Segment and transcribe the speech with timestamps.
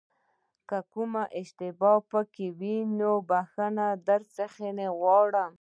[0.69, 5.49] که کومه اشتباه پکې وي نو بښنه درڅخه غواړم.